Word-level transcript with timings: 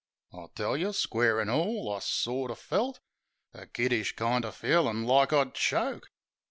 I 0.33 0.47
tell 0.55 0.75
yeh, 0.75 0.93
square 0.93 1.39
an' 1.39 1.47
all. 1.47 1.93
I 1.93 1.99
sorter 1.99 2.55
felt 2.55 2.99
A 3.53 3.67
kiddish 3.67 4.15
kind 4.15 4.43
o' 4.45 4.49
feelin' 4.51 5.03
like 5.03 5.31
I'd 5.31 5.53
choke 5.53 6.07